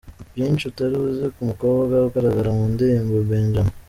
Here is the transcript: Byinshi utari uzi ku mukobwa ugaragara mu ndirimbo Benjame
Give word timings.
Byinshi 0.33 0.63
utari 0.71 0.95
uzi 1.07 1.25
ku 1.33 1.41
mukobwa 1.49 1.95
ugaragara 2.07 2.49
mu 2.57 2.65
ndirimbo 2.73 3.15
Benjame 3.29 3.71